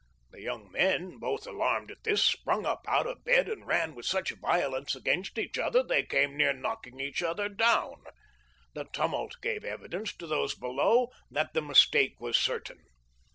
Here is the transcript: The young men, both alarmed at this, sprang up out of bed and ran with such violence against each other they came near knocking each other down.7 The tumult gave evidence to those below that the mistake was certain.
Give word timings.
The 0.31 0.41
young 0.41 0.71
men, 0.71 1.19
both 1.19 1.45
alarmed 1.45 1.91
at 1.91 2.03
this, 2.05 2.23
sprang 2.23 2.65
up 2.65 2.83
out 2.87 3.05
of 3.05 3.23
bed 3.23 3.47
and 3.47 3.67
ran 3.67 3.93
with 3.93 4.07
such 4.07 4.31
violence 4.31 4.95
against 4.95 5.37
each 5.37 5.59
other 5.59 5.83
they 5.83 6.01
came 6.01 6.35
near 6.35 6.53
knocking 6.53 6.99
each 6.99 7.21
other 7.21 7.47
down.7 7.47 8.03
The 8.73 8.85
tumult 8.85 9.35
gave 9.43 9.63
evidence 9.63 10.11
to 10.17 10.25
those 10.25 10.55
below 10.55 11.09
that 11.29 11.53
the 11.53 11.61
mistake 11.61 12.19
was 12.19 12.35
certain. 12.35 12.79